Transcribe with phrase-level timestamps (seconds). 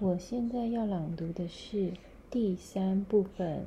[0.00, 1.92] 我现在要朗读的是
[2.30, 3.64] 第三部分。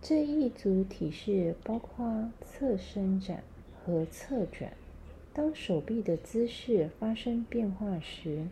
[0.00, 3.42] 这一组体式包括侧伸展
[3.82, 4.72] 和侧转。
[5.34, 8.46] 当手臂的姿势发生变化时，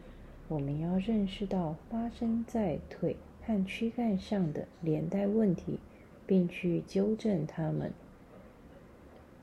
[0.48, 3.14] 我们要认识到发生在腿
[3.46, 5.78] 和躯干上的连带问题，
[6.26, 7.92] 并去纠正它们。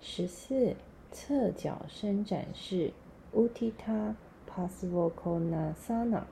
[0.01, 0.75] 十四，
[1.13, 2.91] 侧脚伸展式
[3.33, 4.15] （Uttita
[4.49, 6.23] Pasvakonasana）。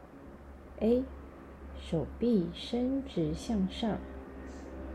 [0.79, 1.03] A，
[1.79, 3.97] 手臂伸直向上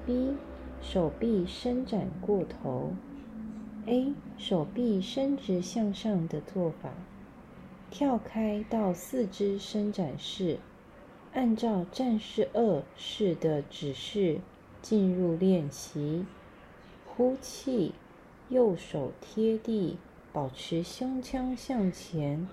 [0.06, 0.34] ；B，
[0.82, 2.92] 手臂伸展过头。
[3.86, 6.90] A，手臂伸直向上的做法，
[7.90, 10.58] 跳开到四肢伸展式，
[11.32, 14.40] 按照战士二式的指示
[14.82, 16.26] 进入练习。
[17.06, 17.94] 呼气，
[18.50, 19.96] 右手贴地，
[20.32, 22.46] 保持胸腔向前。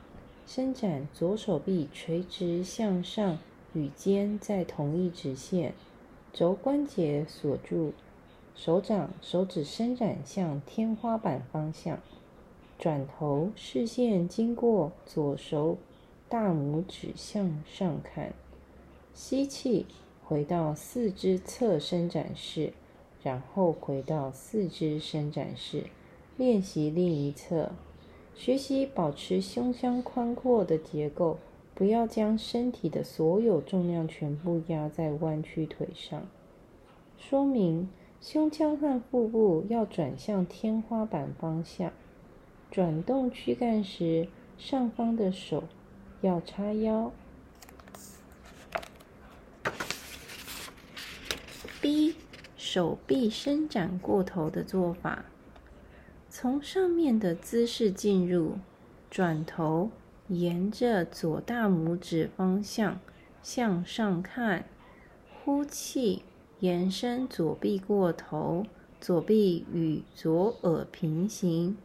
[0.47, 3.39] 伸展左手臂垂直向上，
[3.73, 5.73] 与肩在同一直线，
[6.31, 7.93] 肘关节锁住，
[8.55, 11.99] 手掌、手指伸展向天花板方向。
[12.77, 15.77] 转头，视线经过左手
[16.29, 18.33] 大拇指向上看。
[19.13, 19.87] 吸气，
[20.23, 22.73] 回到四肢侧伸展式，
[23.23, 25.85] 然后回到四肢伸展式，
[26.37, 27.71] 练习另一侧。
[28.35, 31.39] 学习保持胸腔宽阔的结构，
[31.73, 36.27] 不要将身体的所有重量全部压在弯曲腿上。
[37.17, 37.89] 说明：
[38.21, 41.91] 胸腔和腹部要转向天花板方向。
[42.69, 45.63] 转动躯干时，上方的手
[46.21, 47.11] 要叉腰。
[51.81, 52.15] B
[52.57, 55.25] 手臂伸展过头的做法。
[56.37, 58.57] 从上面的姿势进入，
[59.09, 59.89] 转头，
[60.27, 62.99] 沿着左大拇指方向
[63.41, 64.65] 向上看，
[65.33, 66.23] 呼气，
[66.59, 68.65] 延伸左臂过头，
[68.99, 71.77] 左臂与左耳平行。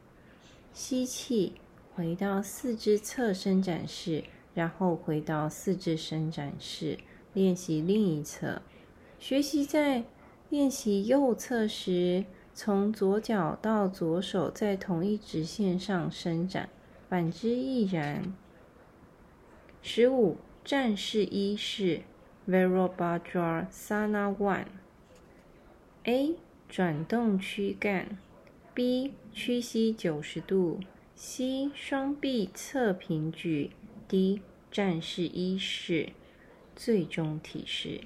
[0.72, 1.52] 吸气，
[1.94, 6.98] 回到四肢侧伸展式，然后回到四肢伸展式，
[7.34, 8.62] 练习另一侧。
[9.20, 10.02] 学习在
[10.48, 12.24] 练习右侧时。
[12.62, 16.68] 从左脚到左手在同一直线上伸展，
[17.08, 18.34] 反之亦然。
[19.80, 22.02] 十五战士一式
[22.46, 24.66] Virabhadrasana One。
[26.04, 26.36] A
[26.68, 28.18] 转动躯干
[28.74, 30.80] ，B 屈膝九十度
[31.16, 33.70] ，C 双臂侧平举
[34.06, 36.10] ，D 战士一式。
[36.76, 38.02] 最终体式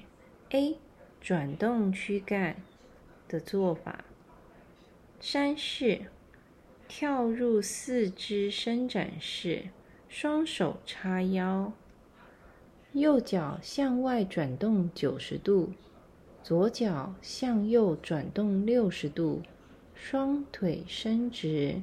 [0.51, 0.77] A
[1.19, 2.55] 转动躯干
[3.27, 4.04] 的做法。
[5.19, 6.01] 山式，
[6.87, 9.69] 跳入四肢伸展式，
[10.07, 11.71] 双手叉腰，
[12.93, 15.71] 右脚向外转动九十度，
[16.43, 19.41] 左脚向右转动六十度，
[19.95, 21.81] 双腿伸直，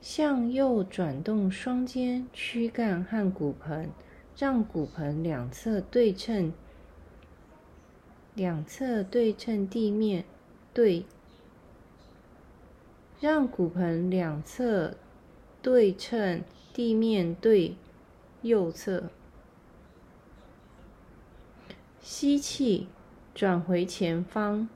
[0.00, 3.90] 向右转动双肩、躯干和骨盆，
[4.36, 6.52] 让骨盆两侧对称，
[8.34, 10.24] 两侧对称地面
[10.72, 11.04] 对。
[13.20, 14.94] 让骨盆两侧
[15.60, 17.74] 对称，地面对
[18.42, 19.10] 右侧。
[22.00, 22.86] 吸气，
[23.34, 24.68] 转回前方，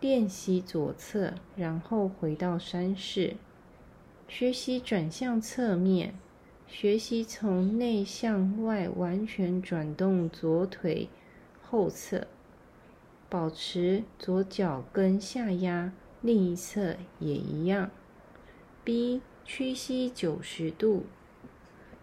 [0.00, 3.34] 练习左侧，然后回到山式。
[4.28, 6.14] 学习转向侧面，
[6.68, 11.08] 学习从内向外完全转动左腿
[11.60, 12.28] 后侧，
[13.28, 15.92] 保持左脚跟下压。
[16.22, 17.90] 另一侧也一样。
[18.84, 21.04] B 屈膝九十度，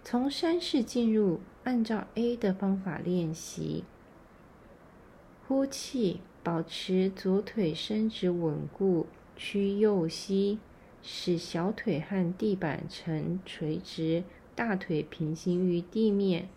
[0.03, 3.83] 从山式进入，按照 A 的方法练习。
[5.47, 10.59] 呼气，保持左腿伸直稳固，屈右膝，
[11.01, 14.23] 使小腿和地板呈垂直，
[14.55, 16.49] 大腿平行于地面。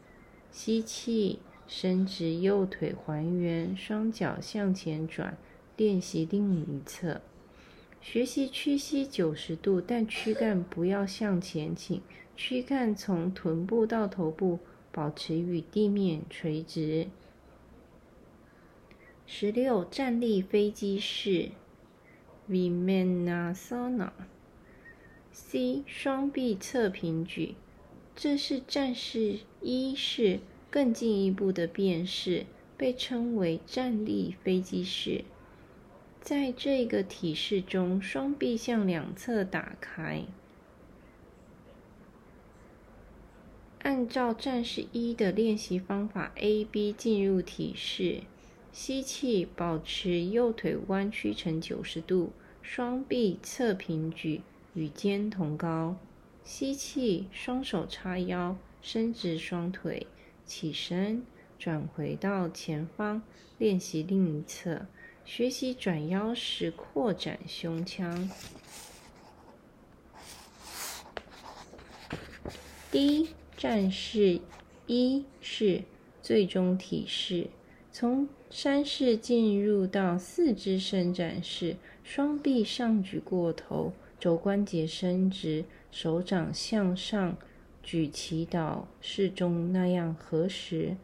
[0.50, 1.38] 吸气，
[1.68, 5.38] 伸直右腿还原，双脚向前转，
[5.76, 7.20] 练习另一侧。
[8.00, 12.00] 学习屈膝九十度，但躯干不要向前倾，
[12.34, 14.58] 躯干从臀部到头部
[14.90, 17.08] 保持与地面垂直。
[19.26, 21.50] 十六站立飞机式
[22.48, 24.10] （Vimanasana）。
[25.30, 27.54] C 双臂侧平举，
[28.16, 32.46] 这是战士一式更进一步的变式，
[32.76, 35.24] 被称为站立飞机式。
[36.20, 40.24] 在这个体式中，双臂向两侧打开，
[43.80, 48.22] 按照战士一的练习方法 A、B 进入体式。
[48.70, 52.30] 吸气，保持右腿弯曲成九十度，
[52.62, 54.42] 双臂侧平举，
[54.74, 55.96] 与肩同高。
[56.44, 60.06] 吸气，双手叉腰，伸直双腿，
[60.44, 61.24] 起身，
[61.58, 63.22] 转回到前方，
[63.58, 64.86] 练习另一侧。
[65.32, 68.28] 学习转腰时扩展胸腔。
[72.90, 74.40] 第一站式
[74.88, 75.84] 一是
[76.20, 77.46] 最终体式，
[77.92, 87.36] 从山式进入到四肢伸展式，双臂上举过头，肘关节伸直，手掌向上
[87.84, 90.96] 举祈祷式中那样合十，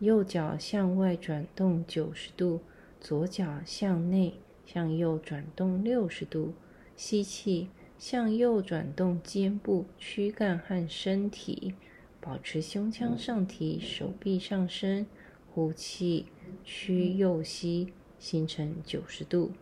[0.00, 2.60] 右脚向外转动九十度，
[3.04, 4.32] 左脚向内
[4.64, 6.54] 向右转动六十度。
[6.96, 7.68] 吸气，
[7.98, 11.74] 向右转动肩部、躯干和身体，
[12.18, 15.04] 保持胸腔上提，手臂上升。
[15.52, 16.24] 呼气。
[16.64, 19.52] 屈右膝形成九十度，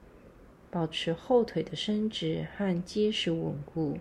[0.71, 3.99] 保持后腿的伸直和结实稳固，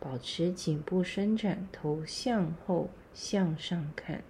[0.00, 4.24] 保持颈部伸展，头向后向上看。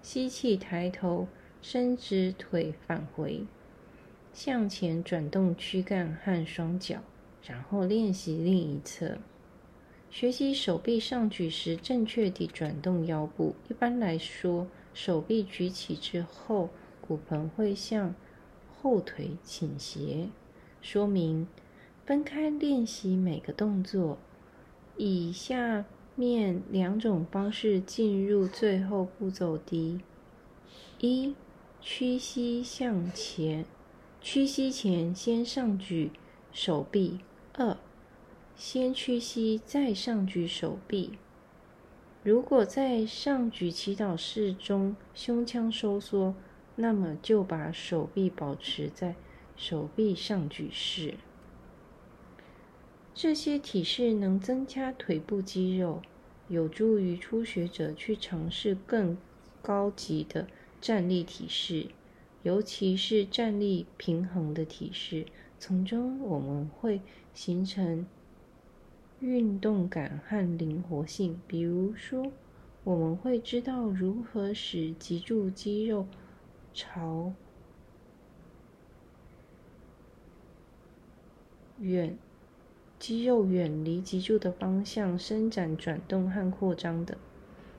[0.00, 1.28] 吸气，抬头，
[1.60, 3.44] 伸直腿返回，
[4.34, 6.98] 向前转动躯干和双脚，
[7.42, 9.16] 然后练习另一侧。
[10.10, 13.54] 学习手臂上举时正确地转动腰部。
[13.70, 16.68] 一般来说，手臂举起之后。
[17.06, 18.14] 骨盆会向
[18.80, 20.30] 后腿倾斜。
[20.80, 21.46] 说明：
[22.06, 24.16] 分开练习每个动作，
[24.96, 25.84] 以下
[26.14, 30.00] 面两种方式进入最后步骤：第
[30.98, 31.34] 一，
[31.82, 33.66] 屈膝向前，
[34.26, 36.10] 屈膝前先上举
[36.50, 37.18] 手臂；
[37.52, 37.76] 二，
[38.56, 41.18] 先屈膝再上举手臂。
[42.22, 46.34] 如果在上举祈祷式中胸腔收缩，
[46.76, 49.14] 那么就把手臂保持在
[49.58, 51.16] 手臂上举式。
[53.12, 56.00] 这些体式能增加腿部肌肉，
[56.48, 59.18] 有助于初学者去尝试更
[59.60, 60.48] 高级的
[60.80, 61.88] 站立体式，
[62.44, 65.26] 尤其是站立平衡的体式。
[65.58, 67.00] 从中我们会
[67.32, 68.06] 形成
[69.18, 71.40] 运动感和灵活性。
[71.48, 72.30] 比如说，
[72.84, 76.06] 我们会知道如何使脊柱肌肉。
[76.76, 77.32] 朝
[81.78, 82.18] 远
[82.98, 87.16] 肌肉远离脊柱的方向伸展、转动和扩张的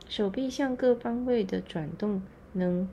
[0.08, 2.22] 手臂向各方位的转动，
[2.54, 2.88] 能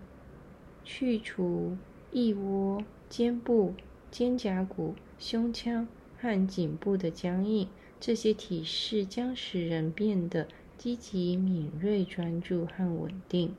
[0.84, 1.76] 去除
[2.12, 3.74] 腋窝、肩部、
[4.10, 5.86] 肩胛骨、胸腔
[6.18, 7.68] 和颈部的僵硬。
[8.00, 13.54] 这些体式将使人变得积极、敏锐、专注和稳定。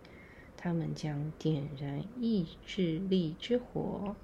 [0.57, 4.15] 他们将点燃意志力之火。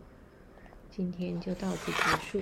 [0.89, 2.41] 今天就到此结